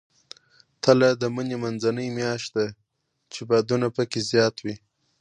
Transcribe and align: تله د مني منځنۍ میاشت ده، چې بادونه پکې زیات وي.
تله 0.83 1.09
د 1.21 1.23
مني 1.35 1.57
منځنۍ 1.63 2.07
میاشت 2.17 2.49
ده، 2.55 2.65
چې 3.31 3.39
بادونه 3.49 3.87
پکې 3.95 4.19
زیات 4.31 4.55
وي. 4.63 4.75